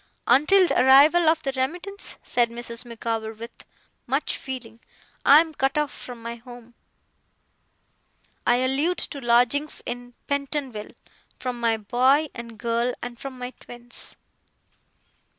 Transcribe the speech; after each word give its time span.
Until 0.25 0.65
the 0.67 0.81
arrival 0.83 1.29
of 1.29 1.43
that 1.43 1.55
remittance,' 1.57 2.15
said 2.23 2.49
Mrs. 2.49 2.85
Micawber 2.85 3.33
with 3.33 3.51
much 4.07 4.35
feeling, 4.35 4.79
'I 5.27 5.41
am 5.41 5.53
cut 5.53 5.77
off 5.77 5.91
from 5.91 6.23
my 6.23 6.37
home 6.37 6.73
(I 8.43 8.55
allude 8.65 8.97
to 8.97 9.21
lodgings 9.21 9.83
in 9.85 10.15
Pentonville), 10.25 10.93
from 11.39 11.59
my 11.59 11.77
boy 11.77 12.29
and 12.33 12.57
girl, 12.57 12.95
and 13.03 13.19
from 13.19 13.37
my 13.37 13.51
twins. 13.59 14.15